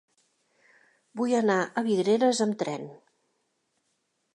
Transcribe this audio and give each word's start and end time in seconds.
Vull 1.21 1.35
anar 1.41 1.59
a 1.61 1.85
Vidreres 1.91 2.45
amb 2.49 2.59
tren. 2.65 2.93